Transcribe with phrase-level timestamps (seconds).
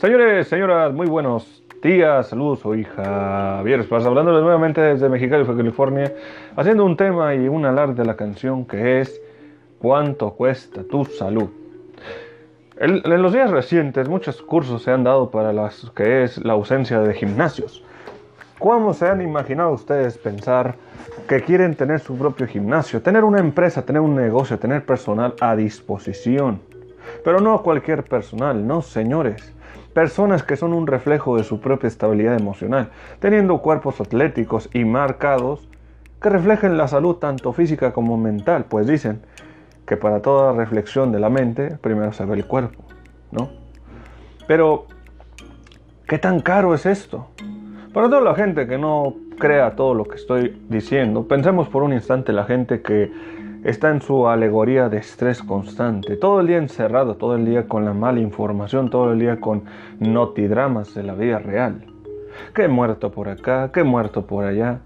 [0.00, 6.10] Señores, señoras, muy buenos días, saludos, soy Javier Esparza, hablándoles nuevamente desde Mexicali, California,
[6.56, 9.20] haciendo un tema y un alarde de la canción que es
[9.78, 11.50] ¿Cuánto cuesta tu salud?
[12.78, 17.00] En, los días recientes muchos cursos se han dado para las que es la ausencia
[17.00, 17.84] de gimnasios.
[18.58, 20.76] ¿Cómo se han imaginado ustedes pensar
[21.28, 25.54] que quieren tener su propio gimnasio, tener una empresa, tener un negocio, tener personal a
[25.54, 26.58] disposición?
[27.22, 29.59] Pero no cualquier personal, no señores.
[29.92, 35.68] Personas que son un reflejo de su propia estabilidad emocional, teniendo cuerpos atléticos y marcados
[36.20, 39.22] que reflejen la salud tanto física como mental, pues dicen
[39.86, 42.84] que para toda reflexión de la mente primero se ve el cuerpo,
[43.32, 43.50] ¿no?
[44.46, 44.86] Pero,
[46.06, 47.28] ¿qué tan caro es esto?
[47.92, 51.92] Para toda la gente que no crea todo lo que estoy diciendo, pensemos por un
[51.92, 53.10] instante la gente que
[53.64, 57.84] está en su alegoría de estrés constante, todo el día encerrado, todo el día con
[57.84, 59.64] la mala información, todo el día con
[59.98, 61.84] notidramas de la vida real.
[62.54, 64.80] Que muerto por acá, que muerto por allá.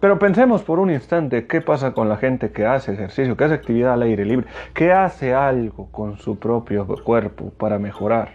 [0.00, 3.54] Pero pensemos por un instante qué pasa con la gente que hace ejercicio, que hace
[3.54, 8.32] actividad al aire libre, que hace algo con su propio cuerpo para mejorar.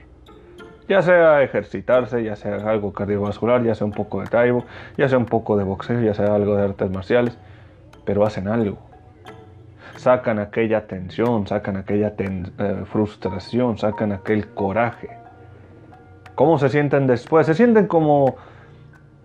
[0.87, 4.65] Ya sea ejercitarse, ya sea algo cardiovascular, ya sea un poco de taibo,
[4.97, 7.37] ya sea un poco de boxeo, ya sea algo de artes marciales,
[8.05, 8.92] pero hacen algo
[10.03, 15.09] sacan aquella tensión, sacan aquella eh, frustración, sacan aquel coraje.
[16.35, 17.47] ¿Cómo se sienten después?
[17.47, 18.35] Se sienten como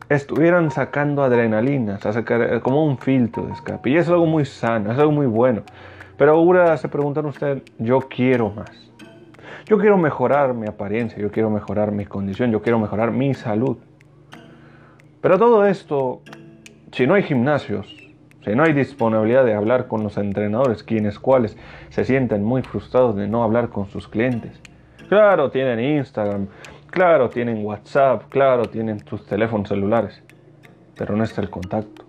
[0.09, 3.91] estuvieran sacando adrenalina, eh, como un filtro de escape.
[3.91, 5.63] Y es algo muy sano, es algo muy bueno.
[6.17, 8.71] Pero ahora se preguntan ustedes, yo quiero más.
[9.67, 13.77] Yo quiero mejorar mi apariencia, yo quiero mejorar mi condición, yo quiero mejorar mi salud.
[15.21, 16.23] Pero todo esto,
[16.93, 17.98] si no hay gimnasios,
[18.55, 21.57] no hay disponibilidad de hablar con los entrenadores, quienes cuales
[21.91, 24.61] se sienten muy frustrados de no hablar con sus clientes.
[25.09, 26.49] Claro, tienen Instagram,
[26.91, 30.23] claro, tienen WhatsApp, claro, tienen sus teléfonos celulares,
[30.97, 32.05] pero no está el contacto.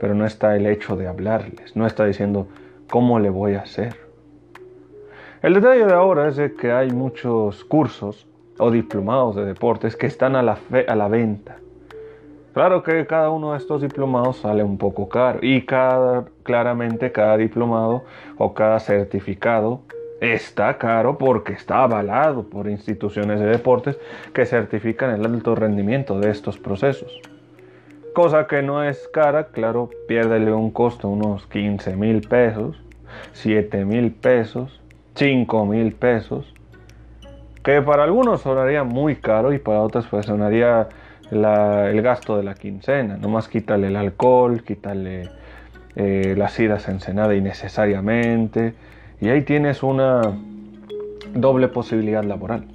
[0.00, 2.48] Pero no está el hecho de hablarles, no está diciendo
[2.90, 3.96] cómo le voy a hacer.
[5.42, 8.26] El detalle de ahora es que hay muchos cursos
[8.58, 11.58] o diplomados de deportes que están a la venta
[12.58, 17.36] Claro que cada uno de estos diplomados sale un poco caro y cada, claramente cada
[17.36, 18.02] diplomado
[18.36, 19.82] o cada certificado
[20.20, 23.96] está caro porque está avalado por instituciones de deportes
[24.34, 27.20] que certifican el alto rendimiento de estos procesos.
[28.12, 32.82] Cosa que no es cara, claro, piérdele un costo unos 15 mil pesos,
[33.34, 34.80] 7 mil pesos,
[35.14, 36.52] 5 mil pesos,
[37.62, 40.88] que para algunos sonaría muy caro y para otros pues sonaría
[41.30, 43.16] el gasto de la quincena.
[43.16, 45.28] Nomás quítale el alcohol, quítale
[45.96, 48.74] eh, las idas a innecesariamente.
[49.20, 50.22] Y ahí tienes una
[51.34, 52.66] doble posibilidad laboral.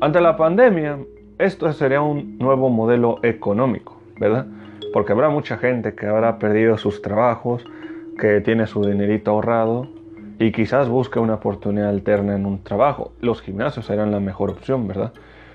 [0.00, 0.98] Ante la pandemia,
[1.38, 4.46] esto sería un nuevo modelo económico, ¿verdad?
[4.92, 7.64] Porque habrá mucha gente que habrá perdido sus trabajos,
[8.18, 9.88] que tiene su dinerito ahorrado
[10.38, 13.12] y quizás busque una oportunidad alterna en un trabajo.
[13.20, 15.12] Los gimnasios serán la mejor opción, ¿verdad?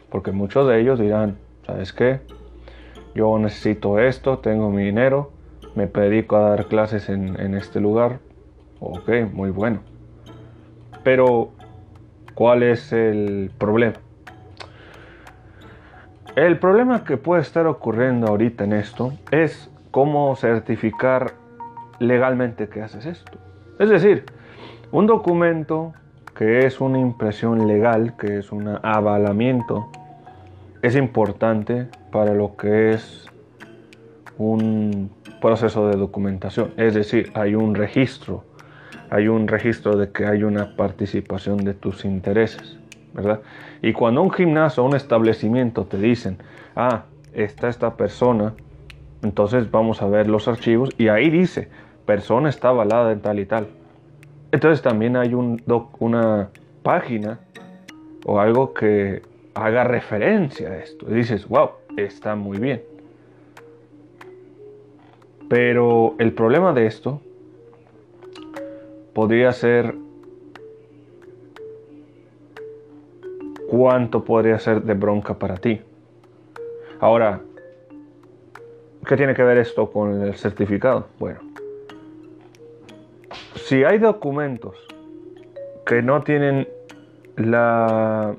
[0.10, 2.22] Porque muchos de ellos dirán, ¿sabes qué?
[3.14, 5.32] Yo necesito esto, tengo mi dinero,
[5.76, 8.20] me dedico a dar clases en, en este lugar.
[8.80, 9.82] Ok, muy bueno.
[11.04, 11.52] Pero,
[12.34, 13.96] ¿cuál es el problema?
[16.36, 21.34] El problema que puede estar ocurriendo ahorita en esto es cómo certificar
[22.00, 23.40] legalmente que haces esto.
[23.80, 24.26] Es decir,
[24.92, 25.94] un documento
[26.36, 29.90] que es una impresión legal, que es un avalamiento
[30.88, 33.25] es importante para lo que es
[34.38, 35.12] un
[35.42, 36.72] proceso de documentación.
[36.78, 38.46] Es decir, hay un registro,
[39.09, 42.78] hay un registro de que hay una participación de tus intereses,
[43.14, 43.42] ¿verdad?
[43.81, 46.38] Y cuando un gimnasio o un establecimiento te dicen,
[46.75, 48.54] ah, está esta persona,
[49.24, 51.68] entonces vamos a ver los archivos y ahí dice,
[52.06, 53.68] persona está avalada en tal y tal.
[54.54, 55.62] Entonces también hay un
[56.00, 56.50] una
[56.81, 57.39] página
[58.25, 59.22] o algo que
[59.57, 61.07] haga referencia a esto.
[61.09, 62.83] Y dices, wow, está muy bien.
[65.50, 67.21] Pero el problema de esto
[69.13, 69.95] podría ser
[73.68, 75.81] cuánto podría ser de bronca para ti.
[77.00, 77.42] Ahora,
[79.07, 81.07] ¿qué tiene que ver esto con el certificado?
[81.18, 81.39] Bueno,
[83.56, 84.77] si hay documentos
[85.86, 86.68] que no tienen
[87.38, 88.36] la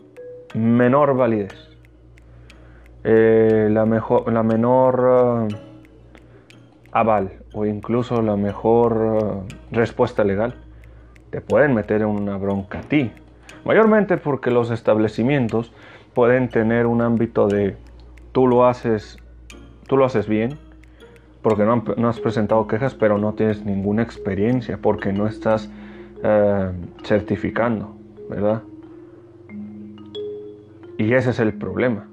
[0.55, 1.55] menor validez,
[3.05, 5.57] eh, la, mejor, la menor eh,
[6.93, 10.55] aval o incluso la mejor eh, respuesta legal,
[11.31, 13.13] te pueden meter en una bronca a ti.
[13.65, 15.73] Mayormente porque los establecimientos
[16.15, 17.77] pueden tener un ámbito de
[18.33, 19.19] tú lo haces,
[19.87, 20.59] tú lo haces bien,
[21.43, 25.71] porque no, has presentado quejas, pero no tienes ninguna experiencia, porque no estás
[27.05, 27.95] certificando,
[28.29, 28.63] ¿verdad?
[30.99, 32.09] Y ese es el problema.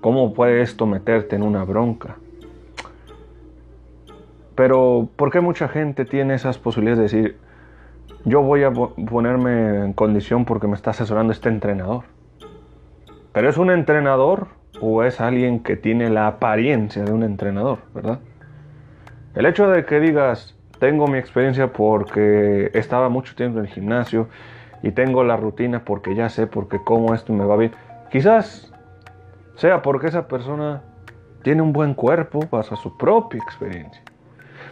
[0.00, 2.16] ¿Cómo puede esto meterte en una bronca?
[4.54, 7.36] Pero, ¿por qué mucha gente tiene esas posibilidades de decir,
[8.24, 12.04] yo voy a ponerme en condición porque me está asesorando este entrenador?
[13.32, 14.46] Pero es un entrenador
[14.80, 18.20] o es alguien que tiene la apariencia de un entrenador, ¿verdad?
[19.34, 24.28] El hecho de que digas, tengo mi experiencia porque estaba mucho tiempo en el gimnasio
[24.82, 27.72] y tengo la rutina porque ya sé porque como esto me va bien.
[28.10, 28.72] Quizás
[29.56, 30.82] sea porque esa persona
[31.42, 34.02] tiene un buen cuerpo, pasa su propia experiencia.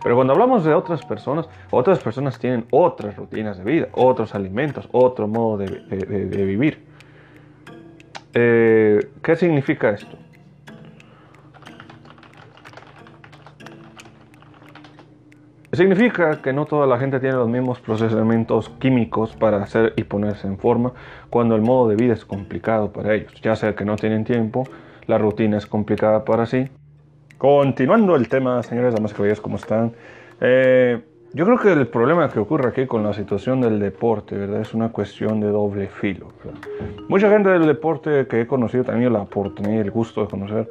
[0.02, 4.88] Pero cuando hablamos de otras personas, otras personas tienen otras rutinas de vida, otros alimentos,
[4.92, 6.86] otro modo de, vivir.
[8.34, 10.16] Eh, ¿Qué significa esto?
[15.78, 20.48] Significa que no toda la gente tiene los mismos procesamientos químicos para hacer y ponerse
[20.48, 20.92] en forma
[21.30, 23.32] cuando el modo de vida es complicado para ellos.
[23.42, 24.64] Ya sea que no tienen tiempo,
[25.06, 26.66] la rutina es complicada para sí.
[27.38, 29.92] Continuando el tema, señores, damas y caballeros, ¿cómo están?
[30.40, 31.00] Eh,
[31.32, 34.62] yo creo que el problema que ocurre aquí con la situación del deporte, ¿verdad?
[34.62, 36.32] Es una cuestión de doble filo.
[37.06, 40.68] Mucha gente del deporte que he conocido, también la oportunidad y el gusto de conocer,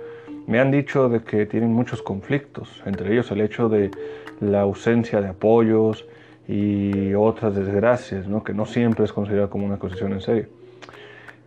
[0.48, 3.92] me han dicho de que tienen muchos conflictos, entre ellos el hecho de
[4.40, 6.06] la ausencia de apoyos
[6.48, 8.44] y otras desgracias, ¿no?
[8.44, 10.48] que no siempre es considerada como una acusación en serio.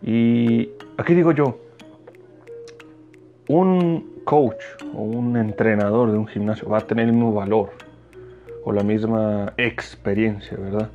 [0.03, 1.59] Y aquí digo yo,
[3.47, 7.71] un coach o un entrenador de un gimnasio va a tener el mismo valor
[8.63, 10.89] o la misma experiencia, ¿verdad?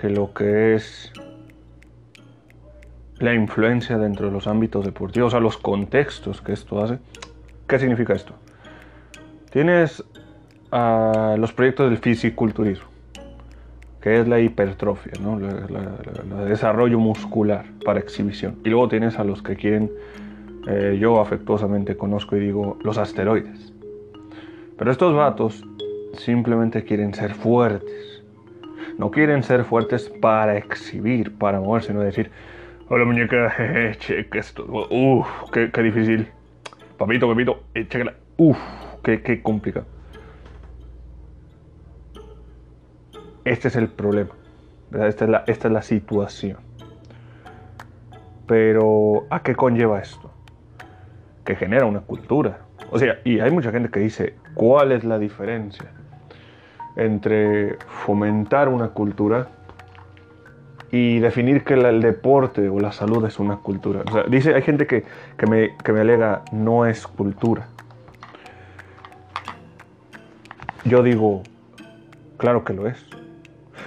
[0.00, 1.12] Que lo que es
[3.18, 6.98] la influencia dentro de los ámbitos deportivos, o sea, los contextos que esto hace.
[7.66, 8.34] ¿Qué significa esto?
[9.50, 10.04] Tienes
[10.70, 12.86] a los proyectos del fisiculturismo,
[14.00, 15.38] que es la hipertrofia, ¿no?
[15.38, 18.56] el desarrollo muscular para exhibición.
[18.64, 19.90] Y luego tienes a los que quieren,
[20.66, 23.72] eh, yo afectuosamente conozco y digo, los asteroides.
[24.76, 25.64] Pero estos vatos
[26.18, 28.22] simplemente quieren ser fuertes.
[28.98, 32.30] No quieren ser fuertes para exhibir, para moverse, sino decir,
[32.88, 33.54] hola muñeca,
[33.98, 36.28] cheque esto, uff, qué, difícil.
[36.96, 38.58] Papito, papito, chequela, uff,
[39.02, 39.95] qué, qué complicado.
[43.46, 44.30] Este es el problema.
[44.92, 46.56] Esta es, la, esta es la situación.
[48.48, 50.32] Pero, ¿a qué conlleva esto?
[51.44, 52.58] Que genera una cultura.
[52.90, 55.86] O sea, y hay mucha gente que dice, ¿cuál es la diferencia
[56.96, 59.46] entre fomentar una cultura
[60.90, 64.02] y definir que el deporte o la salud es una cultura?
[64.08, 65.04] O sea, dice, hay gente que,
[65.36, 67.68] que, me, que me alega, no es cultura.
[70.84, 71.44] Yo digo,
[72.38, 73.06] claro que lo es.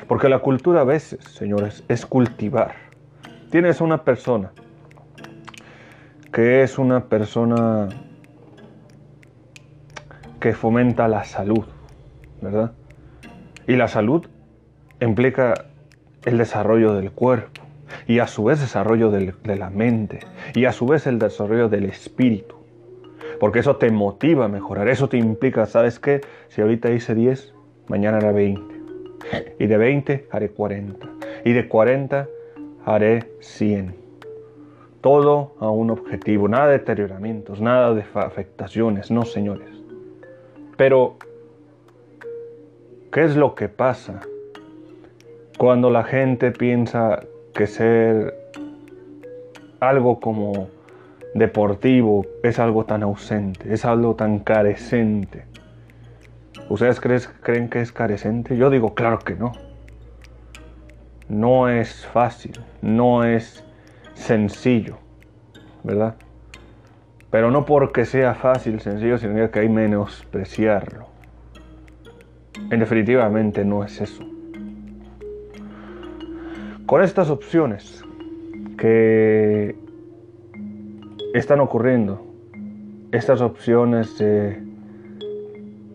[0.10, 2.74] Porque la cultura a veces, señores, es cultivar.
[3.52, 4.52] Tienes una persona
[6.34, 7.90] que es una persona
[10.40, 11.64] que fomenta la salud,
[12.42, 12.72] ¿verdad?
[13.68, 14.26] Y la salud
[15.00, 15.54] implica
[16.26, 17.62] el desarrollo del cuerpo
[18.08, 20.22] y a su vez desarrollo de la mente
[20.56, 22.56] y a su vez el desarrollo del espíritu.
[23.40, 26.22] Porque eso te motiva a mejorar, eso te implica, ¿sabes qué?
[26.48, 27.54] Si ahorita hice 10,
[27.88, 28.69] mañana era 20.
[29.60, 31.08] Y de 20 haré 40.
[31.46, 32.28] Y de 40
[32.86, 33.96] haré 100.
[35.02, 39.70] Todo a un objetivo, nada de deterioramientos, nada de afectaciones, no señores.
[40.76, 41.18] Pero,
[43.12, 44.22] ¿qué es lo que pasa
[45.58, 47.22] cuando la gente piensa
[47.54, 48.34] que ser
[49.80, 50.70] algo como
[51.34, 55.46] deportivo es algo tan ausente, es algo tan carecente?
[56.70, 58.56] ¿Ustedes creen que es carecente?
[58.56, 59.52] Yo digo, claro que no.
[61.28, 63.64] No es fácil, no es
[64.14, 64.98] sencillo,
[65.84, 66.16] ¿verdad?
[67.32, 71.08] Pero no porque sea fácil, sencillo, significa que hay menospreciarlo.
[72.72, 74.24] En definitivamente no es eso.
[76.86, 78.04] Con estas opciones
[78.78, 79.76] que
[81.34, 82.26] están ocurriendo,
[83.12, 84.18] estas opciones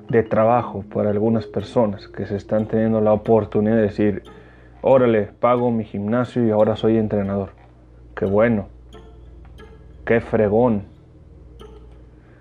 [0.09, 4.23] de trabajo para algunas personas que se están teniendo la oportunidad de decir,
[4.83, 7.51] órale, pago mi gimnasio y ahora soy entrenador.
[8.15, 8.69] Qué bueno,
[10.05, 10.85] qué fregón.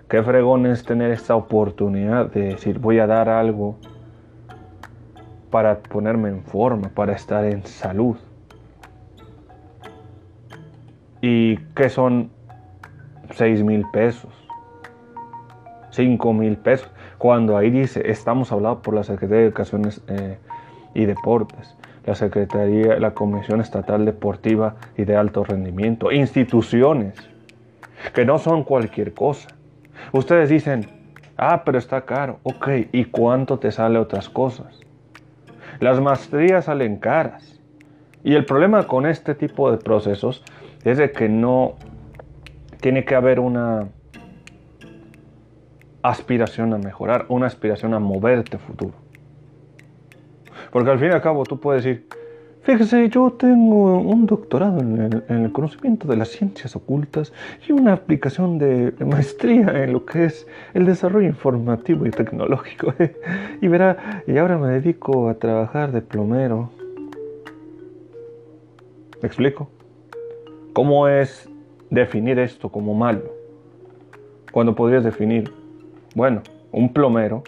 [0.08, 3.78] Qué fregón es tener esta oportunidad de decir, voy a dar algo
[5.50, 8.18] para ponerme en forma, para estar en salud.
[11.22, 12.30] ¿Y qué son
[13.32, 14.32] 6 mil pesos?
[15.92, 16.93] 5 mil pesos.
[17.24, 20.40] Cuando ahí dice, estamos hablando por la Secretaría de Educación eh,
[20.94, 21.74] y Deportes,
[22.06, 27.14] la Secretaría, la Comisión Estatal Deportiva y de Alto Rendimiento, instituciones
[28.14, 29.48] que no son cualquier cosa.
[30.12, 30.86] Ustedes dicen,
[31.38, 32.40] ah, pero está caro.
[32.44, 34.82] Ok, ¿y cuánto te sale otras cosas?
[35.80, 37.58] Las maestrías salen caras.
[38.26, 40.44] Y el problema con este tipo de procesos
[40.84, 41.76] es de que no
[42.82, 43.88] tiene que haber una
[46.04, 48.94] aspiración a mejorar, una aspiración a moverte futuro.
[50.72, 52.08] Porque al fin y al cabo tú puedes decir,
[52.64, 57.32] fíjese, yo tengo un doctorado en el, conocimiento de las ciencias ocultas
[57.68, 62.94] y una aplicación de maestría en lo que es el desarrollo informativo y tecnológico.
[63.62, 66.70] y verá, y ahora me dedico a trabajar de plomero.
[69.22, 69.70] ¿Me explico?
[70.74, 71.48] ¿Cómo es
[71.90, 73.24] definir esto como malo?
[74.52, 75.63] Cuando podrías definir,
[76.16, 76.42] bueno,
[76.72, 77.44] un plomero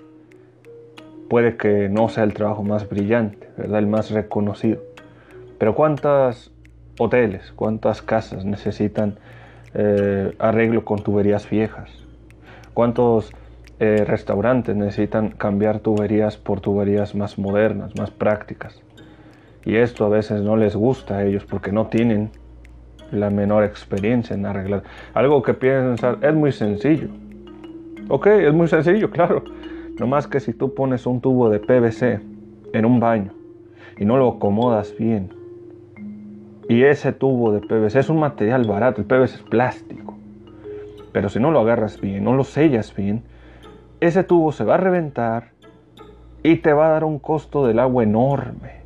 [1.30, 3.80] puede que no sea el trabajo más brillante, ¿verdad?
[3.80, 4.82] El más reconocido.
[5.58, 6.52] Pero ¿cuántas
[7.00, 9.18] hoteles, cuántas casas necesitan
[9.74, 11.90] eh, arreglo con tuberías viejas?
[12.74, 13.32] ¿Cuántos
[13.80, 18.82] eh, restaurantes necesitan cambiar tuberías por tuberías más modernas, más prácticas?
[19.66, 22.30] Y esto a veces no les gusta a ellos porque no tienen
[23.12, 24.84] la menor experiencia en arreglar.
[25.14, 27.08] Algo que piensan es muy sencillo.
[28.08, 29.44] Ok, es muy sencillo, claro.
[30.00, 32.22] No más que si tú pones un tubo de PVC
[32.74, 33.32] en un baño
[33.98, 35.34] y no lo acomodas bien,
[36.70, 40.16] y ese tubo de PVC es un material barato, el PVC es plástico,
[41.14, 43.24] pero si no lo agarras bien, no lo sellas bien,
[44.02, 45.52] ese tubo se va a reventar
[46.44, 48.82] y te va a dar un costo del agua enorme,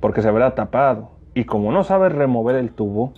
[0.00, 1.12] porque se habrá tapado.
[1.34, 3.12] Y como no sabes remover el tubo,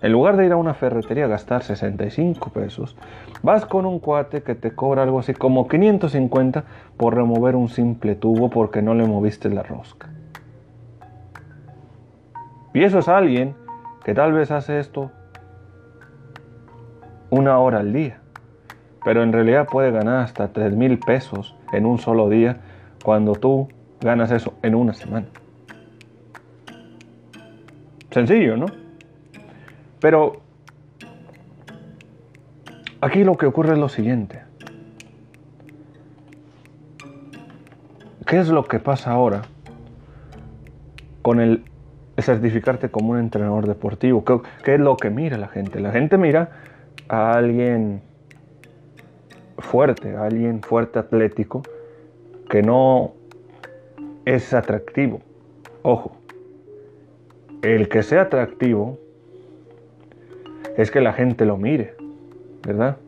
[0.00, 2.96] en lugar de ir a una ferretería a gastar 65 pesos,
[3.42, 6.64] vas con un cuate que te cobra algo así como 550
[6.96, 10.08] por remover un simple tubo porque no le moviste la rosca.
[12.74, 13.54] Y eso es alguien
[14.04, 15.10] que tal vez hace esto
[17.30, 18.20] una hora al día,
[19.04, 22.58] pero en realidad puede ganar hasta 3 mil pesos en un solo día
[23.04, 23.68] cuando tú
[24.00, 25.26] ganas eso en una semana.
[28.10, 28.87] Sencillo, ¿no?
[30.00, 30.40] Pero
[33.00, 34.42] aquí lo que ocurre es lo siguiente.
[38.26, 39.42] ¿Qué es lo que pasa ahora
[41.22, 41.64] con el
[42.18, 44.22] certificarte como un entrenador deportivo?
[44.62, 45.80] ¿Qué, es lo que mira la gente?
[45.80, 46.50] La gente mira
[47.08, 48.02] a alguien
[49.58, 51.62] fuerte, a alguien fuerte atlético,
[52.50, 53.14] que no
[54.26, 55.22] es atractivo.
[55.82, 56.12] Ojo,
[57.62, 58.98] el que sea atractivo
[60.78, 61.94] es que la gente lo mire,
[62.64, 62.98] ¿verdad?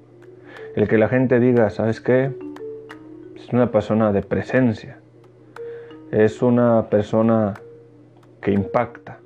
[0.74, 2.32] El que la gente diga, ¿sabes qué?
[3.36, 4.98] Es una persona de presencia.
[6.10, 7.54] Es una persona
[8.42, 9.20] que impacta.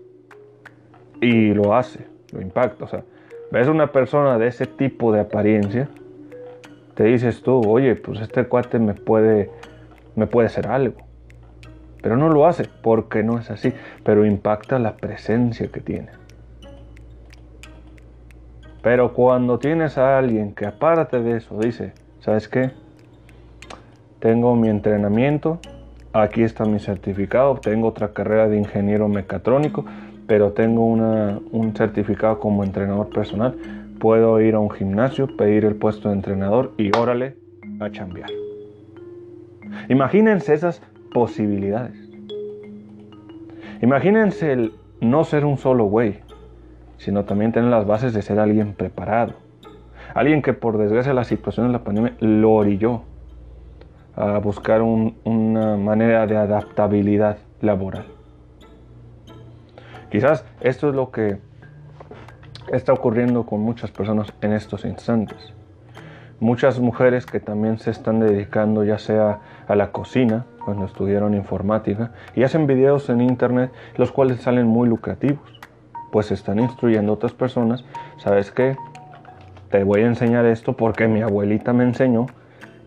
[1.23, 2.85] Y lo hace, lo impacta.
[2.85, 3.03] O sea,
[3.51, 5.89] ves una persona de ese tipo de apariencia,
[6.95, 9.51] te dices tú, oye, pues este cuate me puede,
[10.17, 10.97] me puede hacer algo.
[12.03, 13.73] Pero no lo hace porque no es así,
[14.05, 16.24] pero impacta la presencia que tiene.
[18.85, 22.71] Pero cuando tienes a alguien que aparte de eso dice, ¿sabes qué?
[24.21, 25.59] Tengo mi entrenamiento,
[26.13, 29.87] aquí está mi certificado, tengo otra carrera de ingeniero mecatrónico,
[30.27, 33.57] pero tengo un certificado como entrenador personal,
[33.99, 37.37] puedo ir a un gimnasio, pedir el puesto de entrenador y órale
[37.81, 38.29] a chambear.
[39.89, 40.83] Imagínense esas
[41.15, 41.97] posibilidades.
[43.81, 46.19] Imagínense el no ser un solo güey,
[46.99, 49.35] sino también tener las bases de ser alguien preparado.
[50.15, 53.03] Alguien que por desgracia la situación de la pandemia lo orilló
[54.17, 58.07] a buscar una manera de adaptabilidad laboral.
[60.11, 61.39] Quizás esto es lo que
[62.73, 65.53] está ocurriendo con muchas personas en estos instantes.
[66.39, 72.13] Muchas mujeres que también se están dedicando ya sea a la cocina, cuando estudiaron informática,
[72.37, 75.61] y hacen videos en internet los cuales salen muy lucrativos
[76.15, 77.85] pues están instruyendo a otras personas,
[78.19, 78.77] ¿sabes qué?
[79.73, 82.27] Te voy a enseñar esto porque mi abuelita me enseñó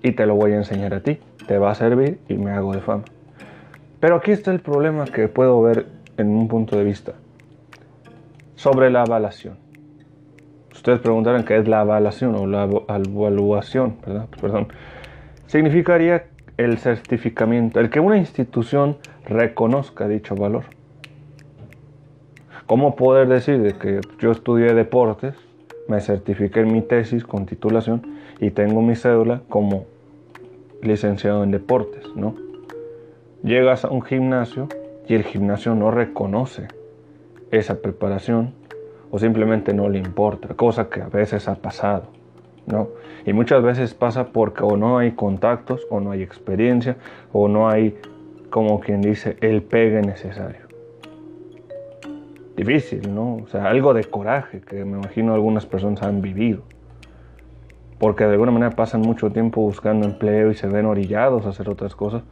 [0.02, 1.20] y te lo voy a enseñar a ti.
[1.46, 3.04] Te va a servir y me hago de fama.
[4.00, 7.16] Pero aquí está el problema que puedo ver en un punto de vista.
[8.56, 9.58] Sobre la evaluación.
[10.72, 14.28] Ustedes preguntarán qué es la evaluación o la evaluación, ¿verdad?
[14.40, 14.70] Perdón.
[15.48, 20.77] Significaría el certificamiento, el que una institución reconozca dicho valor.
[22.68, 25.34] ¿Cómo poder decir que yo estudié deportes,
[25.88, 28.02] me certifiqué en mi tesis con titulación
[28.42, 29.86] y tengo mi cédula como
[30.82, 32.36] licenciado en deportes, ¿no?
[33.42, 34.68] Llegas a un gimnasio
[35.08, 36.68] y el gimnasio no reconoce
[37.52, 38.54] esa preparación
[39.12, 42.08] o simplemente no le importa, cosa que a veces ha pasado,
[42.66, 42.90] ¿no?
[43.26, 46.98] Y muchas veces pasa porque o no hay contactos, o no hay experiencia,
[47.32, 47.98] o no hay,
[48.50, 50.67] como quien dice, el pegue necesario.
[52.58, 53.36] Difícil, ¿no?
[53.36, 56.64] O sea, algo de coraje que me imagino algunas personas han vivido.
[58.00, 61.70] Porque de alguna manera pasan mucho tiempo buscando empleo y se ven orillados a hacer
[61.70, 62.24] otras cosas,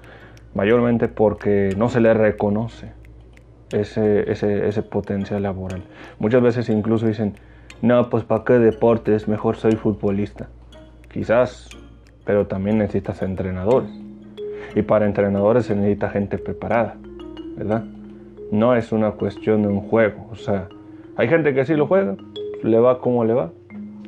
[0.55, 2.91] mayormente porque no se les reconoce
[3.71, 5.83] ese, ese, potencial laboral.
[6.17, 7.35] Muchas veces incluso dicen,
[7.83, 10.47] no, pues para qué deportes, mejor soy futbolista.
[11.11, 11.69] Quizás,
[12.25, 13.91] pero también necesitas entrenadores.
[14.73, 16.95] Y para entrenadores se necesita gente preparada,
[17.55, 17.83] ¿verdad?
[18.51, 20.27] No es una cuestión de un juego.
[20.31, 20.67] O sea,
[21.17, 22.15] hay gente que sí lo juega,
[22.63, 23.51] le va como le va.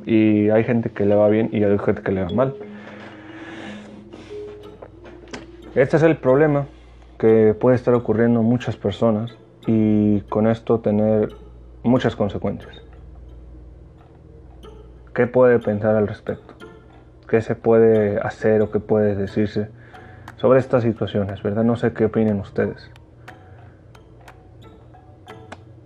[0.06, 2.56] Y hay gente que le va bien y hay gente que le va mal.
[5.76, 6.66] Este es el problema
[7.20, 11.30] que puede estar ocurriendo a muchas personas y con esto tener
[11.84, 12.82] muchas consecuencias.
[15.14, 16.54] ¿Qué puede pensar al respecto?
[17.28, 19.70] ¿Qué se puede hacer o qué puede decirse
[20.38, 21.44] sobre estas situaciones?
[21.44, 21.64] ¿Verdad?
[21.64, 22.90] No sé qué opinen ustedes.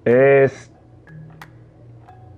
[0.05, 0.71] Es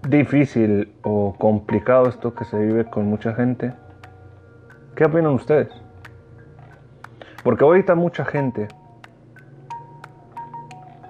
[0.08, 3.74] difícil o complicado esto que se vive con mucha gente.
[4.96, 5.70] ¿Qué opinan ustedes?
[7.44, 8.68] Porque ahorita mucha gente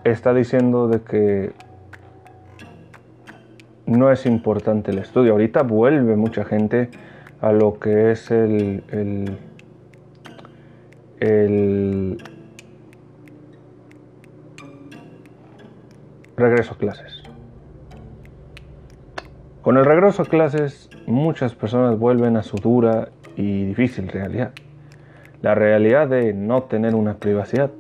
[0.04, 1.54] está diciendo de que
[3.86, 5.34] no es importante el estudio.
[5.34, 6.90] Ahorita vuelve mucha gente
[7.42, 9.38] a lo que es el, el,
[11.20, 12.18] el
[16.38, 17.24] regreso a clases.
[19.62, 24.52] Con el regreso a clases muchas personas vuelven a su dura y difícil realidad.
[25.42, 27.72] La realidad de no tener una privacidad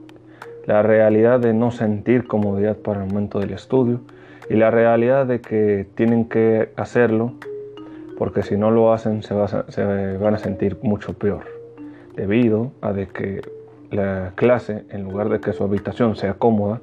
[0.65, 4.01] la realidad de no sentir comodidad para el momento del estudio
[4.49, 7.33] y la realidad de que tienen que hacerlo
[8.17, 11.43] porque si no lo hacen se, van a sentir mucho peor
[12.15, 13.41] debido a de que
[13.91, 16.81] la clase en lugar de que su habitación sea cómoda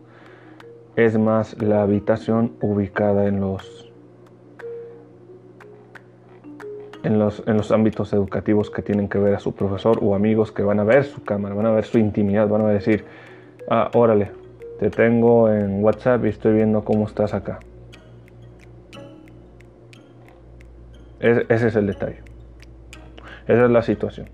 [1.04, 3.86] es más la habitación ubicada en los
[7.02, 10.52] en los, en los ámbitos educativos que tienen que ver a su profesor o amigos
[10.52, 13.06] que van a ver su cámara, van a ver su intimidad, van a decir,
[13.72, 14.32] Ah, órale,
[14.80, 17.60] te tengo en WhatsApp y estoy viendo cómo estás acá.
[21.20, 22.16] ese es el detalle.
[23.46, 24.28] Esa es la situación.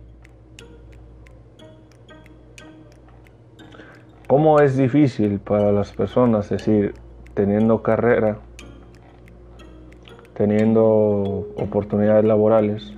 [4.27, 6.95] ¿Cómo es difícil para las personas, decir,
[7.35, 8.39] teniendo carrera,
[10.35, 10.83] teniendo
[11.57, 12.93] oportunidades laborales,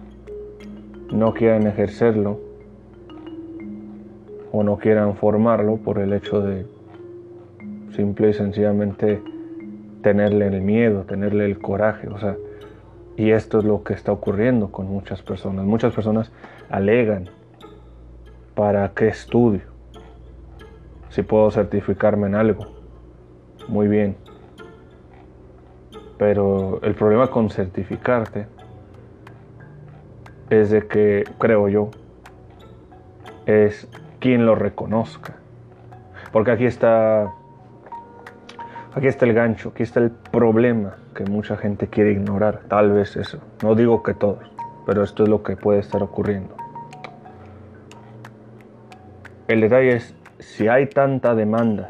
[1.12, 2.40] no quieren ejercerlo
[4.52, 6.64] o no quieran formarlo por el hecho de
[7.94, 9.20] simple y sencillamente
[10.00, 12.38] tenerle el miedo, tenerle el coraje, o sea,
[13.18, 15.66] y esto es lo que está ocurriendo con muchas personas.
[15.66, 16.32] Muchas personas
[16.70, 17.28] alegan,
[18.54, 19.77] ¿para qué estudio?
[21.18, 22.64] Si puedo certificarme en algo,
[23.66, 24.16] muy bien.
[26.16, 28.46] Pero el problema con certificarte
[30.48, 31.90] es de que, creo yo,
[33.46, 33.88] es
[34.20, 35.34] quien lo reconozca.
[36.30, 37.32] Porque aquí está
[38.94, 43.16] aquí está el gancho, aquí está el problema que mucha gente quiere ignorar, tal vez
[43.16, 43.40] eso.
[43.64, 44.48] No digo que todos,
[44.86, 46.54] pero esto es lo que puede estar ocurriendo.
[49.48, 51.88] El detalle es si hay tanta demanda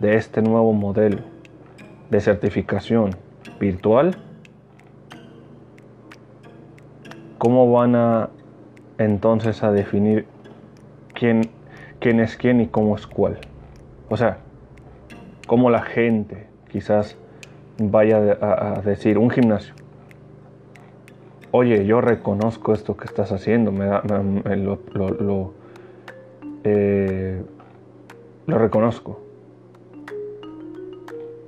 [0.00, 1.18] de este nuevo modelo
[2.10, 3.10] de certificación
[3.58, 4.16] virtual,
[7.38, 8.30] ¿cómo van a
[8.98, 10.26] entonces a definir
[11.14, 11.50] quién
[12.20, 13.38] es quién y cómo es cuál.
[14.08, 14.38] O sea,
[15.46, 17.16] cómo la gente quizás
[17.78, 19.74] vaya a, decir, un gimnasio,
[21.50, 23.86] oye, yo reconozco esto que estás haciendo, me,
[24.56, 25.54] lo, lo,
[26.64, 27.42] eh,
[28.46, 29.20] lo, reconozco.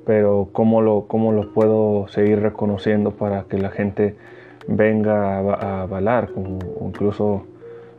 [0.07, 4.17] Pero ¿cómo lo, ¿cómo lo puedo seguir reconociendo para que la gente
[4.67, 7.45] venga a, avalar, o incluso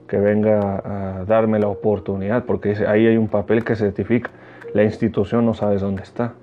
[0.07, 0.81] que venga
[1.19, 4.29] a darme la oportunidad, porque ahí hay un papel que certifica,
[4.73, 6.33] la institución no sabe dónde está.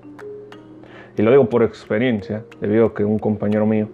[1.16, 3.88] Y lo digo por experiencia, debido a que un compañero mío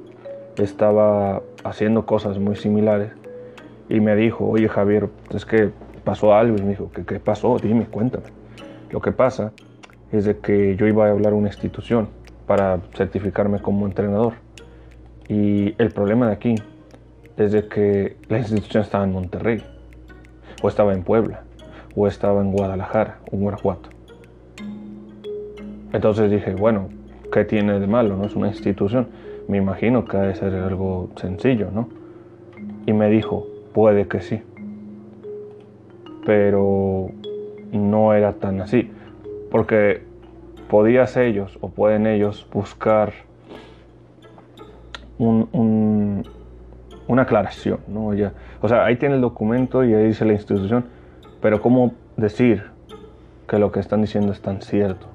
[0.57, 3.11] estaba haciendo cosas muy similares
[3.89, 5.71] y me dijo, oye Javier, es que
[6.05, 7.59] pasó algo y me dijo, ¿qué, qué pasó?
[7.59, 8.38] Dime, cuéntame.
[8.91, 9.53] Lo que pasa
[10.13, 12.09] es de que yo iba a hablar a una institución
[12.47, 14.35] para certificarme como entrenador.
[15.29, 16.55] Y el problema de aquí
[17.37, 19.63] es de que la institución estaba en Monterrey,
[20.63, 21.43] o estaba en Puebla,
[21.95, 23.91] o estaba en Guadalajara, o en Guanajuato.
[25.93, 26.89] Entonces dije, bueno,
[27.31, 28.17] ¿qué tiene de malo?
[28.17, 29.09] No es una institución.
[29.47, 31.89] Me imagino que ha de ser algo sencillo, ¿no?
[32.87, 34.43] Y me dijo, puede que sí.
[36.25, 37.11] Pero
[37.73, 38.91] no era tan así.
[39.51, 40.03] Porque
[40.69, 43.13] podías ellos o pueden ellos buscar
[45.19, 46.23] una
[47.23, 48.15] aclaración, ¿no?
[48.15, 50.85] Ya, o sea, ahí tiene el documento y ahí dice la institución,
[51.41, 52.65] pero ¿cómo decir
[53.49, 55.07] que lo que están diciendo es tan cierto?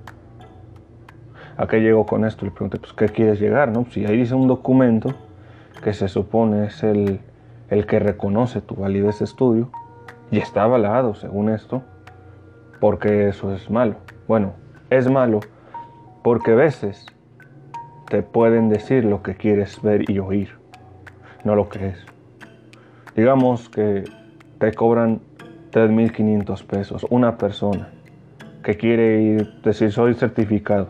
[1.56, 2.46] ¿A qué llego con esto?
[2.46, 3.72] Le pregunté, pues, ¿qué quieres llegar?
[3.72, 3.86] No?
[3.92, 5.14] Si ahí dice un documento
[5.84, 7.20] que se supone es el,
[7.70, 9.70] el que reconoce tu validez de estudio
[10.32, 11.84] y está avalado según esto,
[12.84, 13.96] porque eso es malo.
[14.28, 14.56] Bueno,
[14.90, 15.40] es malo
[16.22, 17.06] porque a veces
[18.10, 20.50] te pueden decir lo que quieres ver y oír,
[21.46, 22.06] no lo que es.
[23.16, 24.04] Digamos que
[24.60, 25.22] te cobran
[25.72, 27.88] 3.500 pesos una persona
[28.64, 30.90] que quiere ir, decir soy certificado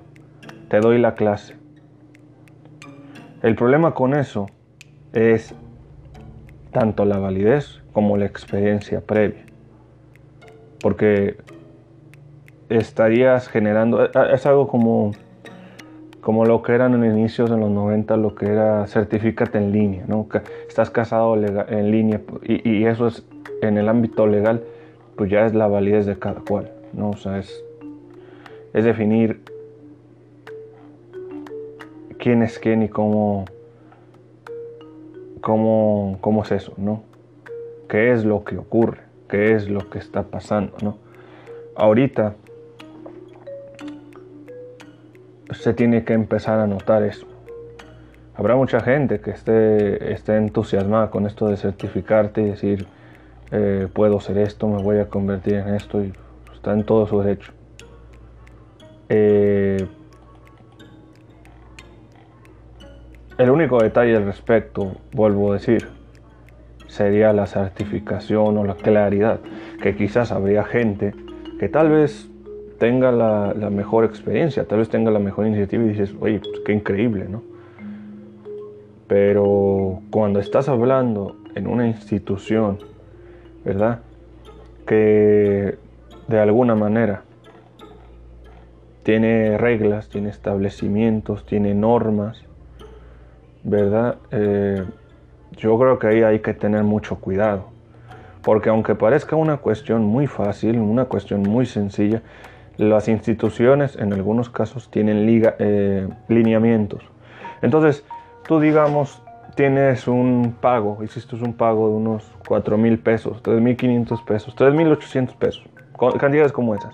[0.69, 1.55] te doy la clase.
[3.43, 4.47] El problema con eso
[5.13, 5.53] es
[6.71, 9.45] tanto la validez como la experiencia previa.
[10.81, 11.37] Porque
[12.77, 15.11] estarías generando, es algo como,
[16.21, 20.05] como lo que eran en inicios de los 90, lo que era certificate en línea,
[20.07, 20.27] ¿no?
[20.67, 23.25] estás casado en línea y, y, eso es
[23.61, 24.63] en el ámbito legal,
[25.15, 27.11] pues ya es la validez de cada cual, ¿no?
[27.11, 27.63] O sea, es,
[28.73, 29.41] es definir
[32.17, 33.45] quién es quién y cómo,
[35.41, 37.03] cómo, cómo es eso, ¿no?
[37.87, 39.01] ¿Qué es lo que ocurre?
[39.27, 40.97] ¿Qué es lo que está pasando, ¿no?
[41.75, 42.35] Ahorita
[45.53, 47.27] se tiene que empezar a notar eso.
[48.35, 52.87] Habrá mucha gente que esté, esté entusiasmada con esto de certificarte y decir,
[53.51, 56.13] eh, puedo ser esto, me voy a convertir en esto y
[56.53, 57.51] está en todo su derecho.
[59.09, 59.87] Eh,
[63.35, 65.87] El único detalle al respecto, vuelvo a decir,
[66.85, 69.39] sería la certificación o la claridad,
[69.81, 71.15] que quizás habría gente
[71.59, 72.29] que tal vez
[72.83, 76.73] tenga la, mejor experiencia, tal vez tenga la mejor iniciativa y dices, oye, pues qué
[76.73, 77.41] increíble, ¿no?
[79.07, 82.79] Pero cuando estás hablando en una institución,
[83.63, 84.01] ¿verdad?
[84.85, 85.77] Que
[86.27, 87.21] de alguna manera
[89.03, 92.43] tiene reglas, tiene establecimientos, tiene normas,
[93.63, 94.17] ¿verdad?
[94.31, 94.83] Eh,
[95.55, 97.67] yo creo que ahí hay que tener mucho cuidado.
[98.41, 102.21] Porque aunque parezca una cuestión muy fácil, una cuestión muy sencilla,
[102.77, 105.25] las instituciones en algunos casos tienen
[105.59, 107.03] eh, lineamientos.
[107.61, 108.03] Entonces,
[108.47, 109.21] tú digamos,
[109.55, 114.55] tienes un pago, hiciste un pago de unos 4 mil pesos, 3 mil 500 pesos,
[114.55, 115.63] 3 mil 800 pesos,
[116.19, 116.93] cantidades como esas.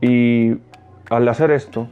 [0.00, 0.58] Y
[1.08, 1.88] al hacer esto,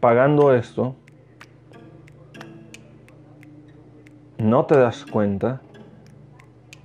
[0.00, 0.96] pagando esto,
[4.38, 5.60] no te das cuenta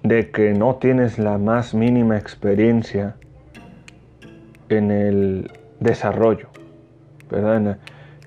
[0.02, 3.16] de que no tienes la más mínima experiencia
[4.70, 6.50] en el desarrollo,
[7.30, 7.78] ¿verdad?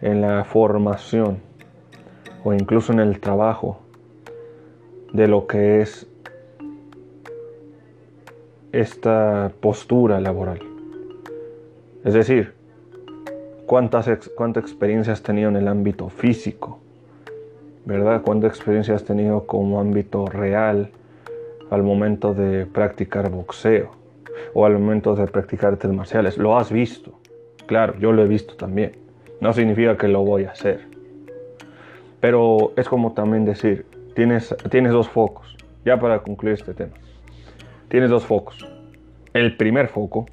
[0.00, 1.38] En, la, formación
[2.44, 3.80] o incluso en el trabajo
[5.12, 6.06] de lo que es
[8.72, 10.60] esta postura laboral.
[12.04, 12.54] Es decir,
[13.66, 16.80] cuántas cuánta experiencia has tenido en el ámbito físico,
[17.86, 18.20] ¿verdad?
[18.22, 20.90] Cuánta experiencia has tenido como ámbito real
[21.70, 23.90] al momento de practicar boxeo
[24.52, 26.36] o al momento de practicar artes marciales.
[26.36, 27.18] Lo has visto,
[27.66, 28.92] claro, yo lo he visto también.
[29.40, 30.86] No significa que lo voy a hacer.
[32.20, 36.94] Pero es como también decir, tienes, tienes dos focos, ya para concluir este tema.
[37.88, 38.68] Tienes dos focos.
[39.32, 40.26] El primer foco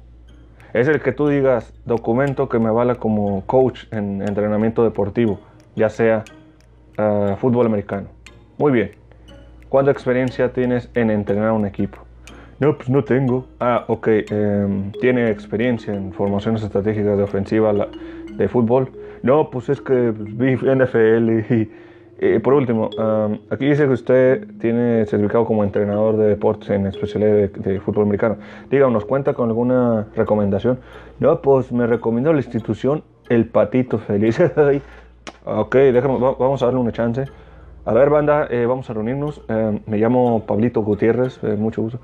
[0.72, 5.38] es el que tú digas documento que me vala como coach en entrenamiento deportivo,
[5.76, 6.24] ya sea
[6.96, 8.08] ah, fútbol americano.
[8.58, 8.90] Muy bien.
[9.68, 11.98] ¿Cuánta experiencia tienes en entrenar un equipo?
[12.60, 13.46] No, pues no tengo.
[13.58, 14.08] Ah, ok.
[14.30, 17.72] Em, ¿Tiene experiencia en formaciones estratégicas de ofensiva
[18.36, 18.90] de fútbol?
[19.22, 22.90] No, pues es que vi NFL y por último,
[23.50, 28.36] aquí dice que usted tiene certificado como entrenador de deportes en especialidad de, fútbol americano.
[28.70, 30.78] Díganos, ¿cuenta con alguna recomendación?
[31.18, 34.38] No, pues me recomiendo la institución El Patito Feliz.
[35.46, 37.26] Ok, déjame, vamos a darle una chance.
[37.84, 39.42] A ver, banda, eh, vamos a reunirnos.
[39.50, 42.00] Eh, me llamo Pablito Gutiérrez, eh, mucho gusto.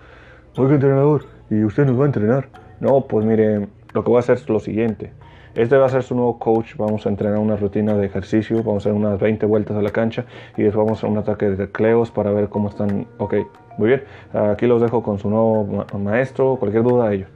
[0.59, 2.49] Oiga, entrenador, ¿y usted nos va a entrenar?
[2.81, 5.15] No, pues mire, lo que voy a hacer es lo siguiente.
[5.55, 6.77] Este va a ser su nuevo coach.
[6.77, 8.59] Vamos a entrenar una rutina de ejercicio.
[8.59, 10.27] Vamos a hacer unas 20 vueltas a la cancha
[10.59, 13.07] y después vamos a hacer un ataque de tecleos para ver cómo están.
[13.17, 13.37] Ok,
[13.79, 14.05] muy bien.
[14.35, 16.57] Aquí los dejo con su nuevo maestro.
[16.57, 17.31] Cualquier duda a ellos.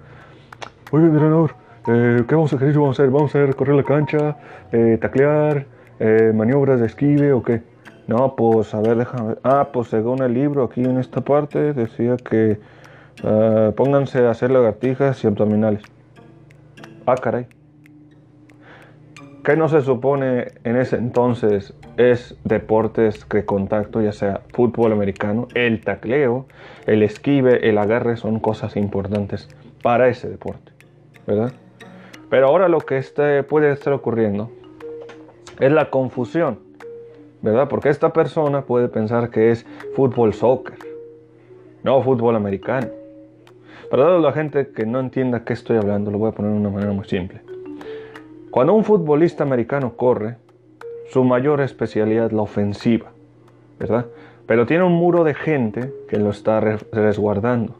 [0.92, 3.10] Oiga, entrenador, ¿qué vamos a ejercicio vamos a hacer?
[3.10, 4.36] ¿Vamos a hacer correr la cancha,
[5.00, 5.66] taclear,
[6.35, 7.62] maniobras de esquive o qué?
[8.07, 9.38] No, pues a ver, déjame ver.
[9.44, 12.59] Ah, pues según el libro aquí en esta parte decía que
[13.22, 15.83] uh, pónganse a hacer lagartijas y abdominales.
[17.07, 17.46] Ah, caray.
[19.42, 25.48] ¿Qué no se supone en ese entonces es deportes de contacto, ya sea fútbol americano,
[25.54, 26.46] el tacleo,
[26.87, 29.48] el esquive, el agarre son cosas importantes
[29.83, 30.72] para ese deporte,
[31.26, 31.52] ¿verdad?
[32.30, 34.50] Pero ahora lo que este puede estar ocurriendo
[35.60, 36.58] es la confusión
[37.44, 37.68] ¿verdad?
[37.68, 40.78] Porque esta persona puede pensar que es fútbol soccer,
[41.82, 42.88] no fútbol americano.
[43.90, 46.70] Para la gente que no entienda qué estoy hablando, lo voy a poner de una
[46.70, 47.42] manera muy simple.
[48.50, 50.36] Cuando un futbolista americano corre,
[51.10, 53.10] su mayor especialidad es la ofensiva,
[53.78, 54.06] ¿verdad?
[54.46, 57.74] Pero tiene un muro de gente que lo está resguardando.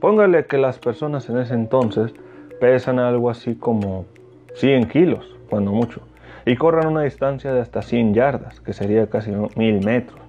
[0.00, 2.14] Póngale que las personas en ese entonces
[2.60, 4.06] pesan algo así como
[4.54, 6.00] 100 kilos, cuando mucho
[6.44, 10.20] y corran una distancia de hasta 100 yardas, que sería casi 1000 metros.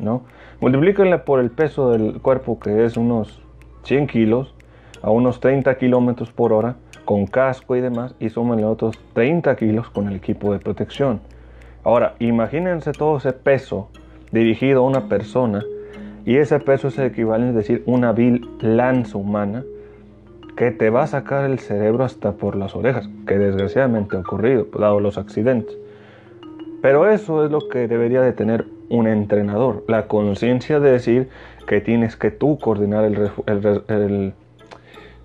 [0.00, 0.22] ¿no?
[0.60, 3.42] Multiplíquenle por el peso del cuerpo, que es unos
[3.84, 4.54] 100 kilos,
[5.02, 9.90] a unos 30 kilómetros por hora, con casco y demás, y súmenle otros 30 kilos
[9.90, 11.20] con el equipo de protección.
[11.82, 13.90] Ahora, imagínense todo ese peso
[14.32, 15.62] dirigido a una persona,
[16.24, 19.62] y ese peso es equivalente a decir una vil lanza humana
[20.56, 24.66] que te va a sacar el cerebro hasta por las orejas, que desgraciadamente ha ocurrido,
[24.78, 25.76] dado los accidentes.
[26.80, 31.28] Pero eso es lo que debería de tener un entrenador, la conciencia de decir
[31.66, 34.32] que tienes que tú coordinar el,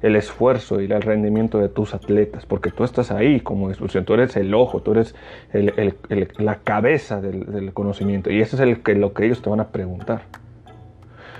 [0.01, 4.13] el, esfuerzo y el rendimiento de tus atletas, porque tú estás ahí como expulsión, tú
[4.13, 5.13] eres el ojo, tú eres
[6.37, 9.67] la cabeza del, conocimiento, y eso es el que, lo que ellos te van a
[9.67, 10.21] preguntar.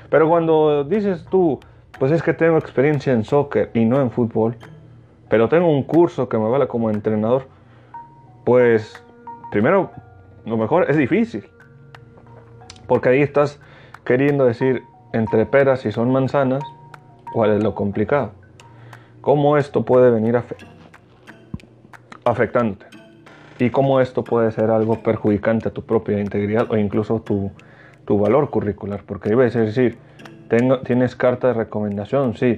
[0.10, 1.60] Pero cuando dices tú,
[1.97, 4.56] pues es que tengo experiencia en soccer y no en fútbol,
[5.30, 7.47] pero tengo un curso que me vale como entrenador.
[8.45, 9.04] Pues
[9.52, 9.91] primero,
[10.45, 11.45] lo mejor es difícil,
[12.88, 13.60] porque ahí estás
[14.04, 16.63] queriendo decir entre peras y son manzanas,
[17.32, 18.32] cuál es lo complicado.
[19.21, 20.41] Cómo esto puede venir
[22.23, 22.86] afectándote
[23.60, 27.52] y cómo esto puede ser algo perjudicante a tu propia integridad o incluso tu,
[28.06, 29.97] tu valor curricular, porque debe decir,
[30.84, 32.36] ¿Tienes carta de recomendación?
[32.36, 32.56] Sí.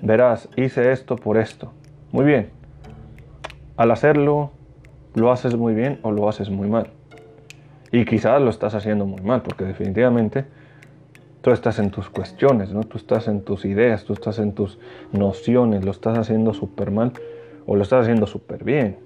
[0.00, 1.72] Verás, hice esto por esto.
[2.12, 2.50] Muy bien.
[3.76, 4.52] Al hacerlo,
[5.14, 6.88] lo haces muy bien o lo haces muy mal.
[7.90, 10.44] Y quizás lo estás haciendo muy mal, porque definitivamente
[11.42, 12.84] tú estás en tus cuestiones, ¿no?
[12.84, 14.78] Tú estás en tus ideas, tú estás en tus
[15.12, 17.12] nociones, lo estás haciendo súper mal
[17.66, 18.98] o lo estás haciendo súper bien.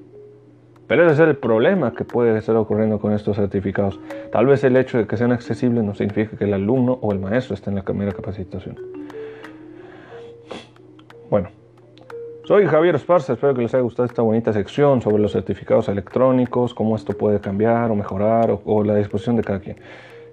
[0.89, 3.99] Pero ese es el problema que puede estar ocurriendo con estos certificados.
[4.31, 7.19] Tal vez el hecho de que sean accesibles no significa que el alumno o el
[7.19, 8.77] maestro esté en la primera capacitación.
[11.29, 11.49] Bueno,
[12.45, 16.75] soy Javier Esparza, espero que les haya gustado esta bonita sección sobre los certificados electrónicos,
[16.75, 19.77] cómo esto puede cambiar o mejorar o, la disposición de cada quien.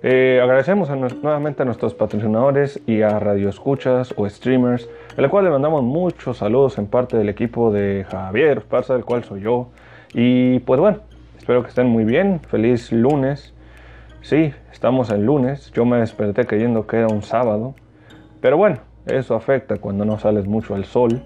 [0.04, 0.90] Eh, agradecemos
[1.24, 4.88] nuevamente a nuestros patrocinadores y a radioescuchas o streamers,
[5.18, 9.06] a la cual le mandamos muchos saludos en parte del equipo de Javier Esparza, del
[9.06, 9.70] cual soy yo.
[10.14, 11.00] Y pues bueno,
[11.38, 12.40] espero que estén muy bien.
[12.48, 13.54] Feliz lunes.
[14.22, 15.72] Sí, estamos en lunes.
[15.72, 17.76] Yo me desperté creyendo que era un sábado.
[18.42, 21.24] Pero bueno, eso afecta cuando no sales mucho al sol.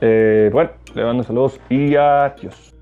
[0.00, 2.74] Eh, bueno, le mando saludos y adiós.